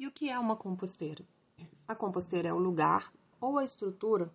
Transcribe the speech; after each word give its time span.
E 0.00 0.06
o 0.06 0.10
que 0.10 0.30
é 0.30 0.38
uma 0.38 0.56
composteira? 0.56 1.22
A 1.86 1.94
composteira 1.94 2.48
é 2.48 2.52
o 2.54 2.58
lugar 2.58 3.12
ou 3.38 3.58
a 3.58 3.64
estrutura 3.64 4.32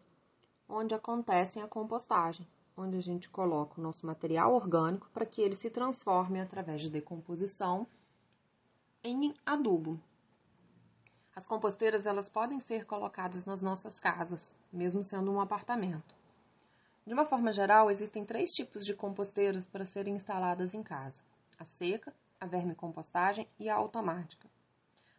onde 0.70 0.94
acontece 0.94 1.60
a 1.60 1.68
compostagem, 1.68 2.48
onde 2.78 2.96
a 2.98 3.02
gente 3.02 3.28
coloca 3.28 3.82
o 3.82 3.84
nosso 3.84 4.06
material 4.06 4.54
orgânico 4.54 5.10
para 5.12 5.26
que 5.26 5.42
ele 5.42 5.56
se 5.56 5.72
transforme 5.72 6.40
através 6.40 6.82
de 6.82 6.92
decomposição 6.92 7.88
em 9.04 9.34
adubo. 9.44 10.00
As 11.36 11.48
composteiras 11.48 12.06
elas 12.06 12.30
podem 12.30 12.60
ser 12.60 12.86
colocadas 12.86 13.44
nas 13.44 13.60
nossas 13.60 14.00
casas, 14.00 14.54
mesmo 14.72 15.04
sendo 15.04 15.32
um 15.32 15.42
apartamento. 15.42 16.14
De 17.08 17.14
uma 17.16 17.26
forma 17.26 17.52
geral, 17.52 17.90
existem 17.90 18.24
três 18.24 18.54
tipos 18.54 18.86
de 18.86 18.94
composteiras 18.94 19.66
para 19.66 19.84
serem 19.84 20.14
instaladas 20.14 20.76
em 20.76 20.84
casa: 20.84 21.24
a 21.58 21.66
seca, 21.66 22.14
a 22.40 22.46
vermicompostagem 22.46 23.50
e 23.58 23.68
a 23.68 23.74
automática. 23.74 24.48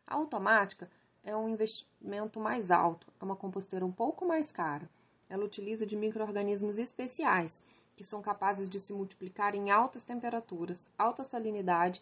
A 0.06 0.14
automática 0.14 0.88
é 1.24 1.36
um 1.36 1.48
investimento 1.48 2.38
mais 2.38 2.70
alto, 2.70 3.12
é 3.20 3.24
uma 3.24 3.34
composteira 3.34 3.84
um 3.84 3.90
pouco 3.90 4.24
mais 4.24 4.52
cara. 4.52 4.88
Ela 5.28 5.44
utiliza 5.44 5.84
de 5.84 5.96
micro-organismos 5.96 6.78
especiais, 6.78 7.64
que 7.96 8.04
são 8.04 8.22
capazes 8.22 8.70
de 8.70 8.78
se 8.78 8.92
multiplicar 8.92 9.54
em 9.56 9.70
altas 9.70 10.04
temperaturas, 10.04 10.86
alta 10.96 11.24
salinidade 11.24 12.00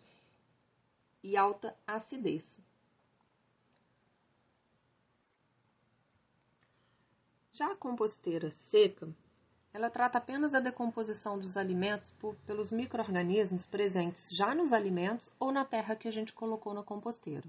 e 1.23 1.35
alta 1.37 1.75
acidez. 1.87 2.61
Já 7.55 7.73
a 7.73 7.77
composteira 7.77 8.51
seca, 8.51 9.09
ela 9.73 9.89
trata 9.89 10.19
apenas 10.19 10.55
a 10.55 10.61
decomposição 10.61 11.39
dos 11.39 11.57
alimentos 11.57 12.11
por, 12.19 12.35
pelos 12.47 12.71
micro-organismos 12.71 13.65
presentes 13.65 14.29
já 14.31 14.55
nos 14.55 14.73
alimentos 14.73 15.31
ou 15.39 15.51
na 15.51 15.65
terra 15.65 15.97
que 15.97 16.09
a 16.09 16.13
gente 16.13 16.33
colocou 16.33 16.75
na 16.75 16.83
composteira. 16.83 17.49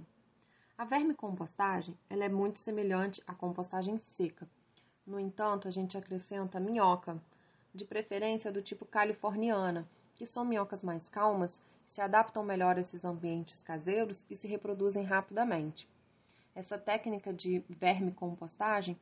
A 0.78 0.84
vermicompostagem 0.84 1.98
ela 2.10 2.26
é 2.26 2.30
muito 2.30 2.60
semelhante 2.60 3.24
à 3.26 3.34
compostagem 3.34 3.98
seca. 3.98 4.46
No 5.08 5.18
entanto, 5.18 5.70
a 5.70 5.72
gente 5.72 5.98
acrescenta 5.98 6.60
minhoca, 6.60 7.18
de 7.74 7.86
preferência 7.86 8.52
do 8.52 8.62
tipo 8.62 8.86
californiana, 8.86 9.88
que 10.16 10.26
são 10.26 10.44
minhocas 10.44 10.84
mais 10.84 11.08
calmas, 11.08 11.62
se 11.86 12.02
adaptam 12.02 12.44
melhor 12.44 12.76
a 12.76 12.82
esses 12.82 13.06
ambientes 13.06 13.62
caseiros 13.62 14.26
e 14.30 14.36
se 14.36 14.50
reproduzem 14.50 15.06
rapidamente. 15.06 15.88
Essa 16.54 16.78
técnica 16.78 17.32
de 17.32 17.64
vermicompostagem, 17.70 19.00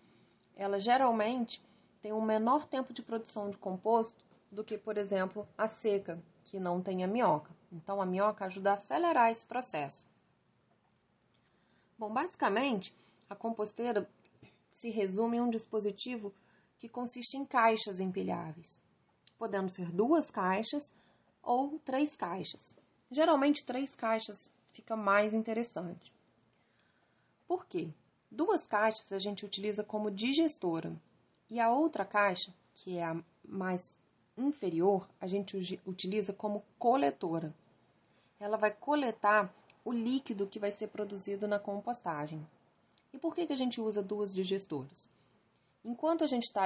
ela 0.55 0.79
geralmente 0.79 1.59
tem 2.03 2.13
um 2.13 2.21
menor 2.21 2.67
tempo 2.67 2.93
de 2.93 3.01
produção 3.01 3.49
de 3.49 3.57
composto 3.57 4.23
do 4.51 4.63
que, 4.63 4.77
por 4.77 4.95
exemplo, 4.95 5.47
a 5.57 5.67
seca, 5.67 6.21
que 6.43 6.59
não 6.59 6.83
tem 6.83 7.03
a 7.03 7.07
minhoca. 7.07 7.49
Então, 7.71 7.99
a 7.99 8.05
minhoca 8.05 8.45
ajuda 8.45 8.69
a 8.69 8.73
acelerar 8.75 9.31
esse 9.31 9.47
processo. 9.47 10.12
Bom, 12.03 12.11
basicamente, 12.11 12.93
a 13.29 13.35
composteira 13.35 14.05
se 14.69 14.89
resume 14.89 15.37
em 15.37 15.39
um 15.39 15.49
dispositivo 15.49 16.33
que 16.77 16.89
consiste 16.89 17.37
em 17.37 17.45
caixas 17.45 18.01
empilháveis, 18.01 18.77
podendo 19.37 19.69
ser 19.69 19.89
duas 19.89 20.29
caixas 20.29 20.93
ou 21.41 21.79
três 21.79 22.13
caixas. 22.13 22.75
Geralmente, 23.09 23.65
três 23.65 23.95
caixas 23.95 24.51
fica 24.73 24.97
mais 24.97 25.33
interessante. 25.33 26.13
Por 27.47 27.65
quê? 27.65 27.87
Duas 28.29 28.67
caixas 28.67 29.13
a 29.13 29.17
gente 29.17 29.45
utiliza 29.45 29.81
como 29.81 30.11
digestora 30.11 30.93
e 31.49 31.57
a 31.57 31.71
outra 31.71 32.03
caixa, 32.03 32.53
que 32.73 32.97
é 32.97 33.05
a 33.05 33.15
mais 33.47 33.97
inferior, 34.35 35.07
a 35.21 35.25
gente 35.25 35.79
utiliza 35.85 36.33
como 36.33 36.65
coletora. 36.77 37.55
Ela 38.41 38.57
vai 38.57 38.71
coletar 38.71 39.49
o 39.85 39.91
líquido 39.91 40.47
que 40.47 40.59
vai 40.59 40.71
ser 40.71 40.87
produzido 40.87 41.47
na 41.47 41.59
compostagem. 41.59 42.45
E 43.11 43.17
por 43.17 43.35
que, 43.35 43.45
que 43.45 43.53
a 43.53 43.57
gente 43.57 43.81
usa 43.81 44.01
duas 44.01 44.33
digestoras? 44.33 45.09
Enquanto 45.83 46.23
a 46.23 46.27
gente 46.27 46.43
está 46.43 46.63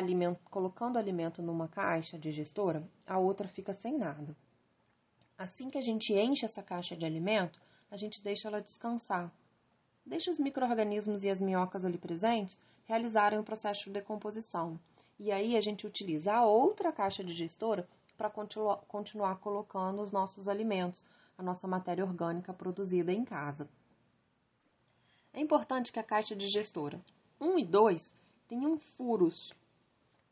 colocando 0.51 0.97
alimento 0.97 1.41
numa 1.41 1.67
caixa 1.67 2.19
digestora, 2.19 2.87
a 3.05 3.17
outra 3.17 3.47
fica 3.47 3.73
sem 3.73 3.97
nada. 3.97 4.37
Assim 5.37 5.69
que 5.69 5.77
a 5.77 5.81
gente 5.81 6.13
enche 6.13 6.45
essa 6.45 6.61
caixa 6.61 6.95
de 6.95 7.05
alimento, 7.05 7.59
a 7.89 7.97
gente 7.97 8.23
deixa 8.23 8.47
ela 8.47 8.61
descansar. 8.61 9.31
Deixa 10.05 10.29
os 10.29 10.37
micro-organismos 10.37 11.23
e 11.23 11.29
as 11.29 11.41
minhocas 11.41 11.83
ali 11.83 11.97
presentes 11.97 12.57
realizarem 12.85 13.39
o 13.39 13.43
processo 13.43 13.85
de 13.85 13.91
decomposição. 13.91 14.79
E 15.19 15.31
aí 15.31 15.57
a 15.57 15.61
gente 15.61 15.87
utiliza 15.87 16.33
a 16.33 16.45
outra 16.45 16.91
caixa 16.91 17.23
digestora 17.23 17.87
para 18.15 18.29
continuar 18.29 19.37
colocando 19.39 20.01
os 20.01 20.11
nossos 20.11 20.47
alimentos, 20.47 21.03
a 21.37 21.43
nossa 21.43 21.67
matéria 21.67 22.03
orgânica 22.03 22.53
produzida 22.53 23.13
em 23.13 23.23
casa. 23.23 23.69
É 25.33 25.39
importante 25.39 25.91
que 25.91 25.99
a 25.99 26.03
caixa 26.03 26.35
digestora 26.35 26.99
1 27.39 27.59
e 27.59 27.65
2 27.65 28.13
tenham 28.47 28.77
furos 28.79 29.53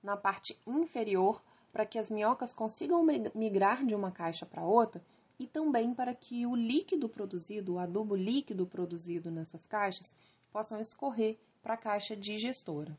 na 0.01 0.17
parte 0.17 0.59
inferior 0.65 1.43
para 1.71 1.85
que 1.85 1.99
as 1.99 2.09
minhocas 2.09 2.53
consigam 2.53 3.05
migrar 3.35 3.85
de 3.85 3.93
uma 3.93 4.11
caixa 4.11 4.45
para 4.45 4.63
outra 4.63 5.03
e 5.37 5.45
também 5.45 5.93
para 5.93 6.15
que 6.15 6.45
o 6.45 6.55
líquido 6.55 7.09
produzido, 7.09 7.73
o 7.73 7.79
adubo 7.79 8.15
líquido 8.15 8.65
produzido 8.65 9.29
nessas 9.29 9.67
caixas, 9.67 10.15
possam 10.51 10.79
escorrer 10.79 11.37
para 11.61 11.73
a 11.73 11.77
caixa 11.77 12.15
digestora. 12.15 12.97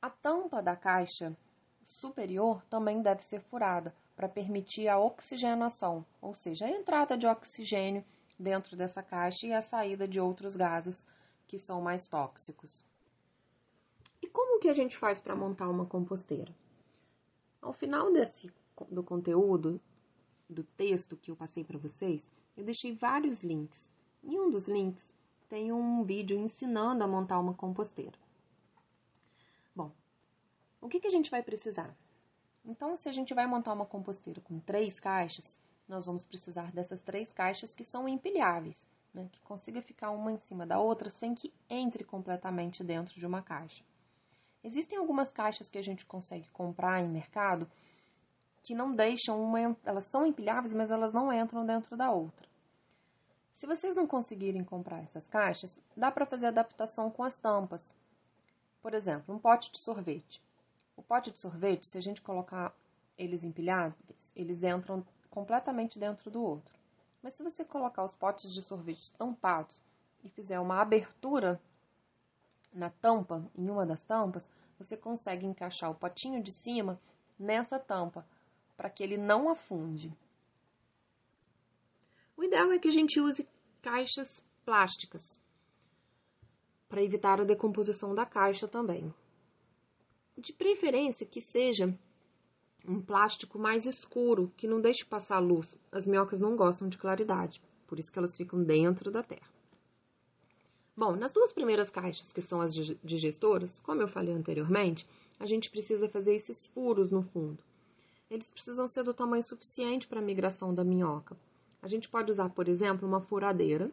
A 0.00 0.08
tampa 0.08 0.62
da 0.62 0.76
caixa 0.76 1.36
superior 1.82 2.64
também 2.66 3.02
deve 3.02 3.22
ser 3.24 3.40
furada 3.40 3.94
para 4.20 4.28
permitir 4.28 4.86
a 4.86 4.98
oxigenação, 4.98 6.04
ou 6.20 6.34
seja, 6.34 6.66
a 6.66 6.70
entrada 6.70 7.16
de 7.16 7.26
oxigênio 7.26 8.04
dentro 8.38 8.76
dessa 8.76 9.02
caixa 9.02 9.46
e 9.46 9.52
a 9.54 9.62
saída 9.62 10.06
de 10.06 10.20
outros 10.20 10.54
gases 10.56 11.08
que 11.46 11.56
são 11.56 11.80
mais 11.80 12.06
tóxicos. 12.06 12.84
E 14.20 14.26
como 14.26 14.60
que 14.60 14.68
a 14.68 14.74
gente 14.74 14.94
faz 14.94 15.18
para 15.18 15.34
montar 15.34 15.70
uma 15.70 15.86
composteira? 15.86 16.54
Ao 17.62 17.72
final 17.72 18.12
desse 18.12 18.52
do 18.90 19.02
conteúdo 19.02 19.80
do 20.50 20.64
texto 20.64 21.16
que 21.16 21.30
eu 21.30 21.36
passei 21.36 21.64
para 21.64 21.78
vocês, 21.78 22.30
eu 22.54 22.62
deixei 22.62 22.94
vários 22.94 23.42
links. 23.42 23.90
Em 24.22 24.38
um 24.38 24.50
dos 24.50 24.68
links 24.68 25.14
tem 25.48 25.72
um 25.72 26.04
vídeo 26.04 26.38
ensinando 26.38 27.02
a 27.02 27.08
montar 27.08 27.40
uma 27.40 27.54
composteira. 27.54 28.18
Bom, 29.74 29.90
o 30.78 30.90
que, 30.90 31.00
que 31.00 31.06
a 31.06 31.10
gente 31.10 31.30
vai 31.30 31.42
precisar? 31.42 31.96
Então, 32.64 32.96
se 32.96 33.08
a 33.08 33.12
gente 33.12 33.34
vai 33.34 33.46
montar 33.46 33.72
uma 33.72 33.86
composteira 33.86 34.40
com 34.40 34.60
três 34.60 35.00
caixas, 35.00 35.58
nós 35.88 36.06
vamos 36.06 36.26
precisar 36.26 36.70
dessas 36.72 37.02
três 37.02 37.32
caixas 37.32 37.74
que 37.74 37.82
são 37.82 38.08
empilháveis, 38.08 38.88
né? 39.12 39.28
que 39.32 39.40
consiga 39.42 39.82
ficar 39.82 40.10
uma 40.10 40.30
em 40.30 40.38
cima 40.38 40.66
da 40.66 40.78
outra 40.78 41.10
sem 41.10 41.34
que 41.34 41.52
entre 41.68 42.04
completamente 42.04 42.84
dentro 42.84 43.18
de 43.18 43.26
uma 43.26 43.42
caixa. 43.42 43.82
Existem 44.62 44.98
algumas 44.98 45.32
caixas 45.32 45.70
que 45.70 45.78
a 45.78 45.82
gente 45.82 46.04
consegue 46.04 46.50
comprar 46.52 47.00
em 47.00 47.08
mercado 47.08 47.68
que 48.62 48.74
não 48.74 48.94
deixam 48.94 49.42
uma, 49.42 49.76
elas 49.84 50.04
são 50.04 50.26
empilháveis, 50.26 50.74
mas 50.74 50.90
elas 50.90 51.12
não 51.14 51.32
entram 51.32 51.64
dentro 51.64 51.96
da 51.96 52.10
outra. 52.10 52.46
Se 53.52 53.66
vocês 53.66 53.96
não 53.96 54.06
conseguirem 54.06 54.62
comprar 54.62 55.00
essas 55.02 55.26
caixas, 55.26 55.80
dá 55.96 56.10
para 56.10 56.26
fazer 56.26 56.46
adaptação 56.46 57.10
com 57.10 57.22
as 57.22 57.38
tampas. 57.38 57.94
Por 58.82 58.94
exemplo, 58.94 59.34
um 59.34 59.38
pote 59.38 59.72
de 59.72 59.80
sorvete. 59.80 60.42
O 61.00 61.02
pote 61.02 61.30
de 61.30 61.38
sorvete, 61.38 61.86
se 61.86 61.96
a 61.96 62.00
gente 62.02 62.20
colocar 62.20 62.76
eles 63.16 63.42
empilhados, 63.42 63.96
eles 64.36 64.62
entram 64.62 65.02
completamente 65.30 65.98
dentro 65.98 66.30
do 66.30 66.42
outro. 66.42 66.74
Mas 67.22 67.32
se 67.32 67.42
você 67.42 67.64
colocar 67.64 68.04
os 68.04 68.14
potes 68.14 68.52
de 68.52 68.62
sorvete 68.62 69.10
tampados 69.14 69.80
e 70.22 70.28
fizer 70.28 70.60
uma 70.60 70.78
abertura 70.78 71.58
na 72.70 72.90
tampa, 72.90 73.50
em 73.56 73.70
uma 73.70 73.86
das 73.86 74.04
tampas, 74.04 74.50
você 74.78 74.94
consegue 74.94 75.46
encaixar 75.46 75.90
o 75.90 75.94
potinho 75.94 76.42
de 76.42 76.52
cima 76.52 77.00
nessa 77.38 77.78
tampa, 77.78 78.22
para 78.76 78.90
que 78.90 79.02
ele 79.02 79.16
não 79.16 79.48
afunde. 79.48 80.14
O 82.36 82.44
ideal 82.44 82.70
é 82.72 82.78
que 82.78 82.88
a 82.88 82.92
gente 82.92 83.18
use 83.18 83.48
caixas 83.80 84.44
plásticas, 84.66 85.40
para 86.90 87.02
evitar 87.02 87.40
a 87.40 87.44
decomposição 87.44 88.14
da 88.14 88.26
caixa 88.26 88.68
também 88.68 89.10
de 90.40 90.52
preferência 90.52 91.26
que 91.26 91.40
seja 91.40 91.94
um 92.86 93.00
plástico 93.00 93.58
mais 93.58 93.84
escuro, 93.84 94.52
que 94.56 94.66
não 94.66 94.80
deixe 94.80 95.04
passar 95.04 95.38
luz. 95.38 95.78
As 95.92 96.06
minhocas 96.06 96.40
não 96.40 96.56
gostam 96.56 96.88
de 96.88 96.96
claridade, 96.96 97.62
por 97.86 97.98
isso 97.98 98.10
que 98.10 98.18
elas 98.18 98.36
ficam 98.36 98.62
dentro 98.62 99.10
da 99.10 99.22
terra. 99.22 99.48
Bom, 100.96 101.14
nas 101.14 101.32
duas 101.32 101.52
primeiras 101.52 101.90
caixas, 101.90 102.32
que 102.32 102.42
são 102.42 102.60
as 102.60 102.74
digestoras, 102.74 103.80
como 103.80 104.02
eu 104.02 104.08
falei 104.08 104.34
anteriormente, 104.34 105.06
a 105.38 105.46
gente 105.46 105.70
precisa 105.70 106.08
fazer 106.08 106.34
esses 106.34 106.66
furos 106.66 107.10
no 107.10 107.22
fundo. 107.22 107.62
Eles 108.30 108.50
precisam 108.50 108.86
ser 108.86 109.02
do 109.02 109.14
tamanho 109.14 109.42
suficiente 109.42 110.06
para 110.06 110.20
a 110.20 110.22
migração 110.22 110.74
da 110.74 110.84
minhoca. 110.84 111.36
A 111.82 111.88
gente 111.88 112.08
pode 112.08 112.30
usar, 112.30 112.50
por 112.50 112.68
exemplo, 112.68 113.08
uma 113.08 113.20
furadeira, 113.20 113.90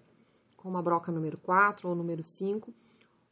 com 0.56 0.70
uma 0.70 0.82
broca 0.82 1.12
número 1.12 1.38
4 1.38 1.88
ou 1.88 1.96
número 1.96 2.24
5, 2.24 2.74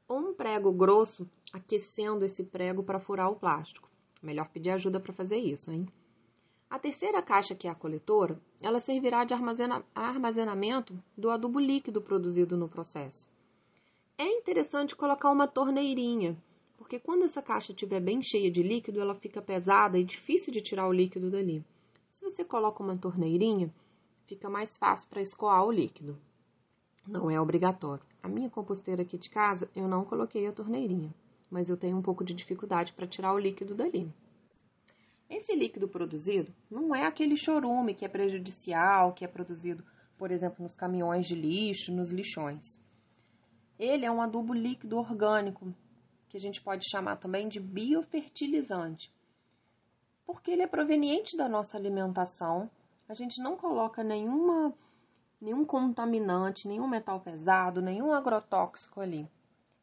ou 0.07 0.19
um 0.19 0.34
prego 0.34 0.72
grosso 0.72 1.30
aquecendo 1.52 2.25
esse 2.25 2.44
prego 2.44 2.84
para 2.84 3.00
furar 3.00 3.31
o 3.31 3.36
plástico. 3.36 3.90
Melhor 4.22 4.50
pedir 4.50 4.72
ajuda 4.72 5.00
para 5.00 5.13
fazer 5.13 5.38
isso, 5.38 5.72
hein? 5.72 5.88
A 6.69 6.80
terceira 6.80 7.22
caixa, 7.22 7.56
que 7.56 7.68
é 7.68 7.72
a 7.72 7.75
coletora, 7.75 8.40
ela 8.62 8.80
servirá 8.80 9.24
de 9.24 9.34
armazena 9.34 9.86
armazenamento 9.94 10.98
do 11.18 11.30
adubo 11.30 11.60
líquido 11.60 12.02
produzido 12.02 12.57
no 12.57 12.68
processo. 12.68 13.30
É 14.18 14.25
interessante 14.25 14.96
colocar 14.96 15.31
uma 15.31 15.48
torneirinha, 15.48 16.36
porque 16.78 17.00
quando 17.00 17.24
essa 17.24 17.42
caixa 17.42 17.72
estiver 17.72 18.00
bem 18.00 18.22
cheia 18.22 18.50
de 18.50 18.63
líquido, 18.63 19.00
ela 19.00 19.16
fica 19.16 19.42
pesada 19.42 19.98
e 19.98 20.04
difícil 20.04 20.52
de 20.52 20.62
tirar 20.62 20.88
o 20.88 20.94
líquido 20.94 21.30
dali. 21.30 21.63
Se 22.10 22.24
você 22.24 22.44
coloca 22.44 22.81
uma 22.81 22.98
torneirinha, 22.98 23.74
fica 24.25 24.50
mais 24.50 24.78
fácil 24.78 25.07
para 25.10 25.22
escoar 25.22 25.63
o 25.66 25.72
líquido. 25.72 26.18
Não 27.07 27.30
é 27.30 27.40
obrigatório. 27.40 28.04
A 28.25 28.27
minha 28.27 28.50
composteira 28.50 29.04
aqui 29.04 29.19
de 29.19 29.30
casa, 29.30 29.69
eu 29.75 29.88
não 29.88 30.04
coloquei 30.04 30.48
a 30.48 30.51
torneirinha, 30.51 31.13
mas 31.48 31.69
eu 31.69 31.77
tenho 31.77 31.95
um 31.95 32.01
pouco 32.01 32.24
de 32.24 32.33
dificuldade 32.33 32.92
para 32.92 33.06
tirar 33.06 33.31
o 33.31 33.38
líquido 33.38 33.75
dali. 33.75 34.12
Esse 35.30 35.56
líquido 35.56 35.88
produzido 35.88 36.51
não 36.68 36.95
é 36.95 37.06
aquele 37.06 37.38
chorume 37.38 37.94
que 37.94 38.04
é 38.04 38.07
prejudicial, 38.07 39.13
que 39.13 39.24
é 39.24 39.27
produzido, 39.27 39.86
por 40.18 40.31
exemplo, 40.31 40.63
nos 40.63 40.75
caminhões 40.75 41.27
de 41.27 41.36
lixo, 41.36 41.94
nos 41.94 42.12
lixões. 42.12 42.81
Ele 43.77 44.07
é 44.07 44.12
um 44.12 44.19
adubo 44.19 44.56
líquido 44.56 44.98
orgânico, 44.98 45.71
que 46.28 46.36
a 46.36 46.42
gente 46.42 46.60
pode 46.63 46.89
chamar 46.89 47.18
também 47.18 47.48
de 47.48 47.60
biofertilizante, 47.60 49.13
porque 50.25 50.50
ele 50.50 50.63
é 50.63 50.68
proveniente 50.68 51.38
da 51.38 51.48
nossa 51.48 51.78
alimentação. 51.78 52.71
A 53.07 53.13
gente 53.13 53.39
não 53.39 53.56
coloca 53.56 54.04
nenhuma, 54.04 54.74
nenhum 55.39 55.65
contaminante, 55.65 56.67
nenhum 56.67 56.87
metal 56.87 57.19
pesado, 57.19 57.81
nenhum 57.81 58.11
agrotóxico 58.11 59.01
ali. 59.01 59.29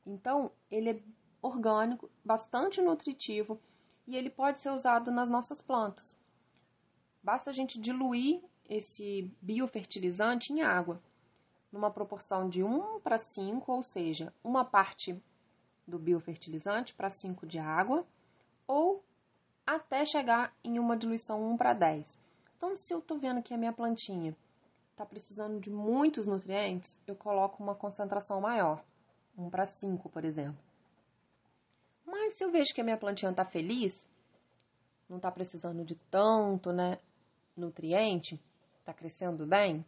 Então, 0.06 0.50
ele 0.70 0.90
é 0.90 1.02
orgânico, 1.40 2.10
bastante 2.24 2.80
nutritivo 2.80 3.60
e 4.06 4.16
ele 4.16 4.30
pode 4.30 4.60
ser 4.60 4.70
usado 4.70 5.10
nas 5.10 5.28
nossas 5.28 5.60
plantas. 5.60 6.16
Basta 7.22 7.50
a 7.50 7.52
gente 7.52 7.78
diluir 7.78 8.42
esse 8.68 9.30
biofertilizante 9.40 10.52
em 10.52 10.62
água 10.62 11.00
numa 11.72 11.90
proporção 11.90 12.48
de 12.48 12.62
1 12.62 13.00
para 13.00 13.18
5, 13.18 13.72
ou 13.72 13.82
seja, 13.82 14.32
uma 14.44 14.64
parte 14.64 15.20
do 15.86 15.98
biofertilizante 15.98 16.92
para 16.94 17.08
5 17.08 17.46
de 17.46 17.58
água, 17.58 18.06
ou 18.66 19.02
até 19.66 20.04
chegar 20.04 20.54
em 20.62 20.78
uma 20.78 20.96
diluição 20.96 21.42
1 21.52 21.56
para 21.56 21.72
10. 21.72 22.18
Então, 22.56 22.76
se 22.76 22.92
eu 22.92 22.98
estou 22.98 23.18
vendo 23.18 23.42
que 23.42 23.54
a 23.54 23.58
minha 23.58 23.72
plantinha 23.72 24.36
está 24.92 25.04
precisando 25.04 25.58
de 25.58 25.70
muitos 25.70 26.26
nutrientes, 26.26 27.00
eu 27.06 27.16
coloco 27.16 27.62
uma 27.62 27.74
concentração 27.74 28.40
maior, 28.40 28.82
1 29.36 29.50
para 29.50 29.66
5, 29.66 30.08
por 30.08 30.24
exemplo. 30.24 30.62
Mas 32.06 32.34
se 32.34 32.44
eu 32.44 32.50
vejo 32.50 32.74
que 32.74 32.80
a 32.80 32.84
minha 32.84 32.96
plantinha 32.96 33.30
está 33.30 33.44
feliz, 33.44 34.06
não 35.08 35.16
está 35.16 35.30
precisando 35.30 35.84
de 35.84 35.94
tanto 36.10 36.72
né, 36.72 36.98
nutriente, 37.56 38.40
está 38.80 38.92
crescendo 38.92 39.46
bem, 39.46 39.84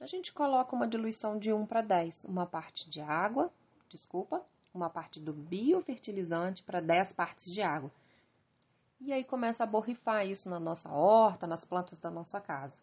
a 0.00 0.06
gente 0.06 0.32
coloca 0.32 0.74
uma 0.74 0.88
diluição 0.88 1.38
de 1.38 1.52
1 1.52 1.66
para 1.66 1.80
10, 1.80 2.24
uma 2.24 2.44
parte 2.44 2.90
de 2.90 3.00
água, 3.00 3.50
desculpa, 3.88 4.44
uma 4.74 4.90
parte 4.90 5.20
do 5.20 5.32
biofertilizante 5.32 6.62
para 6.64 6.80
10 6.80 7.12
partes 7.12 7.52
de 7.52 7.62
água. 7.62 7.90
E 9.00 9.12
aí 9.12 9.22
começa 9.22 9.62
a 9.62 9.66
borrifar 9.66 10.26
isso 10.26 10.50
na 10.50 10.58
nossa 10.58 10.90
horta, 10.90 11.46
nas 11.46 11.64
plantas 11.64 12.00
da 12.00 12.10
nossa 12.10 12.40
casa. 12.40 12.80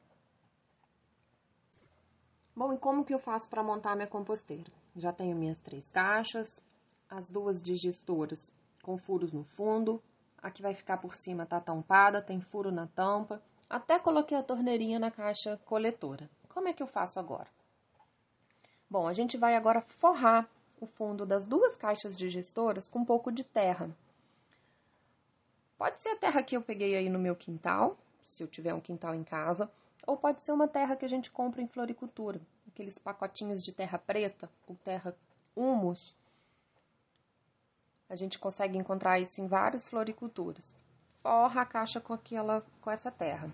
Bom, 2.61 2.73
e 2.73 2.77
como 2.77 3.03
que 3.03 3.11
eu 3.11 3.17
faço 3.17 3.49
para 3.49 3.63
montar 3.63 3.95
minha 3.95 4.07
composteira? 4.07 4.71
Já 4.95 5.11
tenho 5.11 5.35
minhas 5.35 5.59
três 5.59 5.89
caixas, 5.89 6.61
as 7.09 7.27
duas 7.27 7.59
digestoras 7.59 8.53
com 8.83 8.99
furos 8.99 9.33
no 9.33 9.43
fundo, 9.43 9.99
a 10.37 10.51
que 10.51 10.61
vai 10.61 10.75
ficar 10.75 10.97
por 10.97 11.15
cima 11.15 11.41
está 11.41 11.59
tampada, 11.59 12.21
tem 12.21 12.39
furo 12.39 12.71
na 12.71 12.85
tampa, 12.85 13.41
até 13.67 13.97
coloquei 13.97 14.37
a 14.37 14.43
torneirinha 14.43 14.99
na 14.99 15.09
caixa 15.09 15.59
coletora. 15.65 16.29
Como 16.49 16.67
é 16.67 16.73
que 16.73 16.83
eu 16.83 16.85
faço 16.85 17.19
agora? 17.19 17.47
Bom, 18.87 19.07
a 19.07 19.13
gente 19.13 19.37
vai 19.37 19.55
agora 19.55 19.81
forrar 19.81 20.47
o 20.79 20.85
fundo 20.85 21.25
das 21.25 21.47
duas 21.47 21.75
caixas 21.75 22.15
digestoras 22.15 22.87
com 22.87 22.99
um 22.99 23.05
pouco 23.05 23.31
de 23.31 23.43
terra. 23.43 23.89
Pode 25.79 25.99
ser 25.99 26.09
a 26.09 26.15
terra 26.15 26.43
que 26.43 26.55
eu 26.55 26.61
peguei 26.61 26.95
aí 26.95 27.09
no 27.09 27.17
meu 27.17 27.35
quintal, 27.35 27.97
se 28.23 28.43
eu 28.43 28.47
tiver 28.47 28.75
um 28.75 28.79
quintal 28.79 29.15
em 29.15 29.23
casa, 29.23 29.67
ou 30.05 30.17
pode 30.17 30.41
ser 30.41 30.51
uma 30.51 30.67
terra 30.67 30.95
que 30.95 31.05
a 31.05 31.09
gente 31.09 31.31
compra 31.31 31.61
em 31.61 31.67
floricultura, 31.67 32.39
aqueles 32.67 32.97
pacotinhos 32.97 33.63
de 33.63 33.71
terra 33.71 33.97
preta 33.97 34.49
ou 34.67 34.75
terra 34.75 35.15
humus. 35.55 36.15
A 38.09 38.15
gente 38.15 38.39
consegue 38.39 38.77
encontrar 38.77 39.19
isso 39.19 39.39
em 39.41 39.47
várias 39.47 39.89
floriculturas. 39.89 40.73
Forra 41.21 41.61
a 41.61 41.65
caixa 41.65 42.01
com 42.01 42.13
aquela 42.13 42.65
com 42.81 42.89
essa 42.89 43.11
terra. 43.11 43.49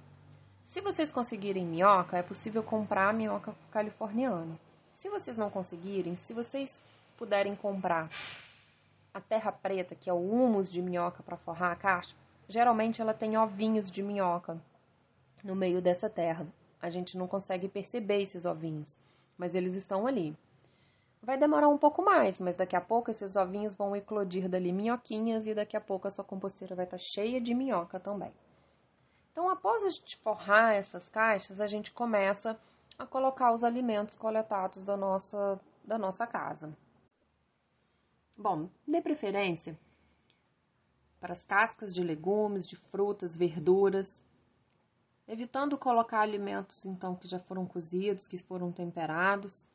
Se 0.64 0.82
vocês 0.82 1.12
conseguirem 1.12 1.66
minhoca, 1.66 2.18
é 2.18 2.24
possível 2.24 2.64
comprar 2.64 3.14
minhoca 3.14 3.54
californiana. 3.72 4.60
Se 4.94 5.10
vocês 5.10 5.38
não 5.38 5.50
conseguirem, 5.50 6.16
se 6.16 6.34
vocês 6.34 6.82
puderem 7.18 7.56
comprar 7.56 8.10
a 9.14 9.22
terra 9.22 9.52
preta, 9.52 9.96
que 9.96 10.10
é 10.10 10.14
o 10.14 10.18
humus 10.18 10.72
de 10.72 10.82
minhoca 10.82 11.22
para 11.24 11.38
forrar 11.38 11.72
a 11.72 11.76
caixa, 11.76 12.16
geralmente 12.48 13.02
ela 13.02 13.14
tem 13.14 13.38
ovinhos 13.38 13.92
de 13.92 14.02
minhoca 14.02 14.60
no 15.44 15.56
meio 15.56 15.81
dessa 15.81 16.10
terra. 16.10 16.48
A 16.81 16.89
gente 16.89 17.18
não 17.18 17.28
consegue 17.28 17.68
perceber 17.68 18.22
esses 18.22 18.45
ovinhos, 18.45 18.98
mas 19.38 19.56
eles 19.56 19.75
estão 19.75 20.06
ali. 20.06 20.36
Vai 21.22 21.38
demorar 21.38 21.68
um 21.68 21.78
pouco 21.78 22.01
mais, 22.01 22.39
mas 22.39 22.56
daqui 22.56 22.75
a 22.75 22.81
pouco 22.81 23.10
esses 23.10 23.36
ovinhos 23.36 23.75
vão 23.75 23.95
eclodir 23.95 24.48
dali 24.48 24.72
minhoquinhas 24.72 25.48
e 25.48 25.54
daqui 25.54 25.75
a 25.75 25.81
pouco 25.81 26.07
a 26.07 26.12
sua 26.12 26.24
composteira 26.24 26.75
vai 26.75 26.86
estar 26.86 26.98
cheia 26.98 27.42
de 27.42 27.54
minhoca 27.54 28.00
também. 28.00 28.31
Então, 29.31 29.50
após 29.50 29.84
a 29.84 29.89
gente 29.89 30.18
forrar 30.18 30.74
essas 30.74 31.10
caixas, 31.10 31.60
a 31.60 31.68
gente 31.68 31.92
começa 31.92 32.57
a 32.98 33.06
colocar 33.06 33.51
os 33.54 33.63
alimentos 33.63 34.16
coletados 34.16 34.83
da 34.83 34.98
nossa, 34.98 35.60
da 35.83 35.98
nossa 35.98 36.25
casa. 36.25 36.75
Bom, 38.36 38.69
dê 38.88 39.01
preferência 39.01 39.78
para 41.19 41.33
as 41.33 41.44
cascas 41.44 41.94
de 41.94 42.04
legumes, 42.04 42.66
de 42.66 42.75
frutas, 42.75 43.36
verduras, 43.36 44.24
evitando 45.28 45.78
colocar 45.78 46.22
alimentos 46.22 46.86
então 46.86 47.16
que 47.16 47.28
já 47.28 47.40
foram 47.40 47.66
cozidos, 47.66 48.28
que 48.28 48.38
foram 48.38 48.72
temperados 48.72 49.66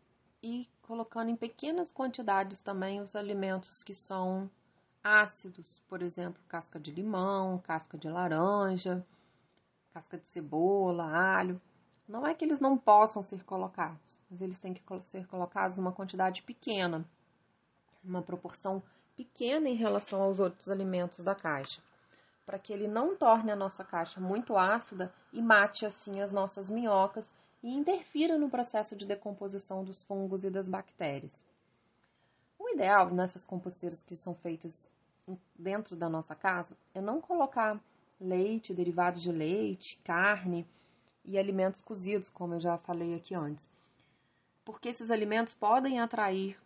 e 0.43 0.69
colocando 0.83 1.31
em 1.31 1.37
pequenas 1.37 1.93
quantidades 1.93 2.63
também 2.63 3.01
os 3.01 3.15
alimentos 3.15 3.85
que 3.85 3.95
são 3.95 4.51
ácidos, 5.05 5.81
por 5.89 6.01
exemplo, 6.01 6.41
casca 6.49 6.79
de 6.79 6.91
limão, 6.91 7.59
casca 7.59 7.99
de 7.99 8.09
laranja, 8.09 9.05
casca 9.93 10.17
de 10.17 10.29
cebola, 10.29 11.05
alho. 11.05 11.61
Não 12.09 12.27
é 12.27 12.35
que 12.35 12.45
eles 12.45 12.61
não 12.61 12.77
possam 12.77 13.23
ser 13.23 13.45
colocados, 13.45 14.21
mas 14.31 14.41
eles 14.41 14.61
têm 14.61 14.75
que 14.75 14.83
ser 15.03 15.27
colocados 15.27 15.77
numa 15.77 15.93
quantidade 15.93 16.43
pequena, 16.43 17.05
uma 18.03 18.23
proporção 18.23 18.83
pequena 19.17 19.69
em 19.69 19.75
relação 19.75 20.23
aos 20.23 20.41
outros 20.41 20.69
alimentos 20.69 21.25
da 21.25 21.35
caixa, 21.35 21.81
para 22.45 22.59
que 22.59 22.73
ele 22.73 22.89
não 22.89 23.17
torne 23.17 23.51
a 23.51 23.57
nossa 23.57 23.85
caixa 23.85 24.21
muito 24.21 24.57
ácida 24.57 25.13
e 25.33 25.41
mate 25.41 25.87
assim 25.87 26.21
as 26.21 26.33
nossas 26.33 26.69
minhocas 26.69 27.33
e 27.63 27.73
interfira 27.73 28.37
no 28.37 28.51
processo 28.51 28.97
de 28.97 29.07
decomposição 29.07 29.85
dos 29.85 30.05
fungos 30.05 30.45
e 30.45 30.51
das 30.51 30.69
bactérias. 30.69 31.47
O 32.59 32.69
ideal 32.69 33.11
nessas 33.11 33.45
composteiras 33.45 34.03
que 34.03 34.17
são 34.17 34.35
feitas 34.35 34.89
dentro 35.57 35.95
da 35.95 36.09
nossa 36.09 36.35
casa 36.35 36.77
é 36.95 37.01
não 37.01 37.21
colocar 37.21 37.81
leite, 38.21 38.75
derivados 38.75 39.23
de 39.23 39.31
leite, 39.31 39.99
carne 40.05 40.67
e 41.25 41.39
alimentos 41.39 41.81
cozidos, 41.81 42.29
como 42.29 42.55
eu 42.55 42.61
já 42.61 42.77
falei 42.79 43.15
aqui 43.15 43.35
antes. 43.35 43.69
Porque 44.65 44.89
esses 44.89 45.11
alimentos 45.11 45.55
podem 45.55 46.01
atrair 46.01 46.57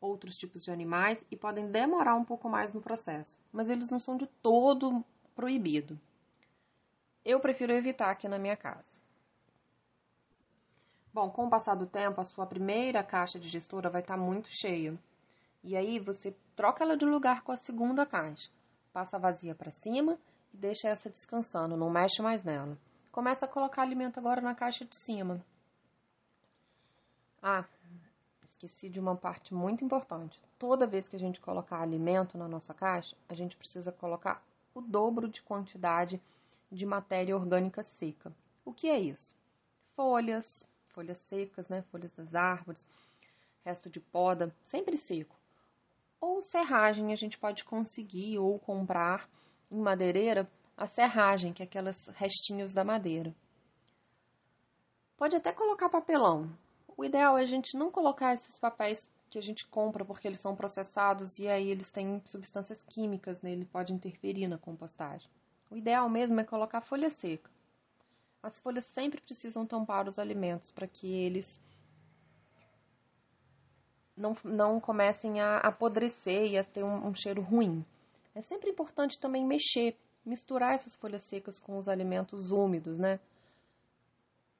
outros 0.00 0.36
tipos 0.36 0.64
de 0.64 0.70
animais 0.70 1.26
e 1.30 1.36
podem 1.36 1.70
demorar 1.70 2.14
um 2.14 2.24
pouco 2.24 2.48
mais 2.48 2.72
no 2.72 2.80
processo, 2.80 3.38
mas 3.52 3.70
eles 3.70 3.90
não 3.90 3.98
são 3.98 4.16
de 4.16 4.26
todo 4.42 5.04
proibido. 5.34 5.98
Eu 7.24 7.40
prefiro 7.40 7.72
evitar 7.72 8.10
aqui 8.10 8.28
na 8.28 8.38
minha 8.38 8.56
casa. 8.56 8.98
Bom, 11.12 11.30
com 11.30 11.46
o 11.46 11.50
passar 11.50 11.74
do 11.74 11.86
tempo, 11.86 12.20
a 12.20 12.24
sua 12.24 12.46
primeira 12.46 13.02
caixa 13.02 13.38
digestora 13.38 13.88
vai 13.88 14.02
estar 14.02 14.16
muito 14.16 14.48
cheia. 14.48 14.98
E 15.64 15.74
aí 15.74 15.98
você 15.98 16.36
troca 16.54 16.84
ela 16.84 16.96
de 16.96 17.04
lugar 17.04 17.42
com 17.42 17.52
a 17.52 17.56
segunda 17.56 18.06
caixa. 18.06 18.50
Passa 18.92 19.18
vazia 19.18 19.54
para 19.54 19.70
cima 19.70 20.18
e 20.52 20.56
deixa 20.56 20.88
essa 20.88 21.10
descansando, 21.10 21.76
não 21.76 21.90
mexe 21.90 22.22
mais 22.22 22.44
nela. 22.44 22.78
Começa 23.10 23.46
a 23.46 23.48
colocar 23.48 23.82
alimento 23.82 24.20
agora 24.20 24.40
na 24.40 24.54
caixa 24.54 24.84
de 24.84 24.94
cima. 24.94 25.44
Ah, 27.42 27.64
esqueci 28.56 28.88
de 28.88 28.98
uma 28.98 29.14
parte 29.14 29.52
muito 29.54 29.84
importante. 29.84 30.42
Toda 30.58 30.86
vez 30.86 31.06
que 31.06 31.16
a 31.16 31.18
gente 31.18 31.40
colocar 31.40 31.80
alimento 31.80 32.38
na 32.38 32.48
nossa 32.48 32.72
caixa, 32.72 33.14
a 33.28 33.34
gente 33.34 33.54
precisa 33.54 33.92
colocar 33.92 34.42
o 34.74 34.80
dobro 34.80 35.28
de 35.28 35.42
quantidade 35.42 36.20
de 36.72 36.86
matéria 36.86 37.36
orgânica 37.36 37.82
seca. 37.82 38.34
O 38.64 38.72
que 38.72 38.88
é 38.88 38.98
isso? 38.98 39.34
Folhas, 39.94 40.66
folhas 40.88 41.18
secas, 41.18 41.68
né? 41.68 41.82
Folhas 41.92 42.12
das 42.14 42.34
árvores, 42.34 42.86
resto 43.62 43.90
de 43.90 44.00
poda, 44.00 44.54
sempre 44.62 44.96
seco. 44.96 45.36
Ou 46.18 46.40
serragem 46.40 47.12
a 47.12 47.16
gente 47.16 47.38
pode 47.38 47.62
conseguir 47.62 48.38
ou 48.38 48.58
comprar 48.58 49.28
em 49.70 49.78
madeireira 49.78 50.50
a 50.74 50.86
serragem, 50.86 51.52
que 51.52 51.62
é 51.62 51.66
aqueles 51.66 52.08
restinhos 52.08 52.72
da 52.72 52.84
madeira. 52.84 53.34
Pode 55.16 55.36
até 55.36 55.52
colocar 55.52 55.88
papelão. 55.90 56.50
O 56.96 57.04
ideal 57.04 57.36
é 57.36 57.42
a 57.42 57.46
gente 57.46 57.76
não 57.76 57.90
colocar 57.90 58.32
esses 58.32 58.58
papéis 58.58 59.10
que 59.28 59.38
a 59.38 59.42
gente 59.42 59.66
compra 59.66 60.04
porque 60.04 60.26
eles 60.26 60.40
são 60.40 60.56
processados 60.56 61.38
e 61.38 61.46
aí 61.46 61.68
eles 61.68 61.92
têm 61.92 62.22
substâncias 62.24 62.82
químicas 62.82 63.42
nele, 63.42 63.62
né? 63.62 63.66
pode 63.70 63.92
interferir 63.92 64.48
na 64.48 64.56
compostagem. 64.56 65.28
O 65.70 65.76
ideal 65.76 66.08
mesmo 66.08 66.40
é 66.40 66.44
colocar 66.44 66.80
folha 66.80 67.10
seca. 67.10 67.50
As 68.42 68.60
folhas 68.60 68.84
sempre 68.84 69.20
precisam 69.20 69.66
tampar 69.66 70.08
os 70.08 70.18
alimentos 70.18 70.70
para 70.70 70.86
que 70.86 71.12
eles 71.12 71.60
não, 74.16 74.36
não 74.44 74.80
comecem 74.80 75.40
a 75.40 75.58
apodrecer 75.58 76.52
e 76.52 76.56
a 76.56 76.64
ter 76.64 76.84
um, 76.84 77.08
um 77.08 77.14
cheiro 77.14 77.42
ruim. 77.42 77.84
É 78.34 78.40
sempre 78.40 78.70
importante 78.70 79.18
também 79.18 79.44
mexer, 79.44 79.96
misturar 80.24 80.74
essas 80.74 80.96
folhas 80.96 81.24
secas 81.24 81.58
com 81.58 81.76
os 81.76 81.88
alimentos 81.88 82.50
úmidos, 82.50 82.96
né? 82.96 83.20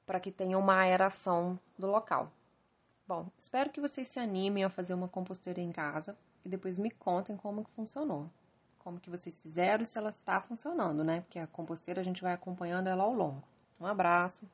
Para 0.06 0.20
que 0.20 0.30
tenha 0.30 0.56
uma 0.56 0.76
aeração 0.76 1.58
do 1.78 1.86
local. 1.86 2.32
Bom, 3.06 3.28
espero 3.36 3.70
que 3.70 3.80
vocês 3.80 4.08
se 4.08 4.18
animem 4.18 4.64
a 4.64 4.70
fazer 4.70 4.94
uma 4.94 5.08
composteira 5.08 5.60
em 5.60 5.70
casa 5.70 6.16
e 6.44 6.48
depois 6.48 6.78
me 6.78 6.90
contem 6.90 7.36
como 7.36 7.64
que 7.64 7.70
funcionou. 7.72 8.30
Como 8.78 9.00
que 9.00 9.10
vocês 9.10 9.40
fizeram 9.40 9.82
e 9.82 9.86
se 9.86 9.98
ela 9.98 10.10
está 10.10 10.40
funcionando, 10.40 11.04
né? 11.04 11.20
Porque 11.20 11.40
a 11.40 11.46
composteira 11.46 12.00
a 12.00 12.04
gente 12.04 12.22
vai 12.22 12.32
acompanhando 12.32 12.86
ela 12.86 13.02
ao 13.02 13.12
longo. 13.12 13.42
Um 13.80 13.86
abraço. 13.86 14.48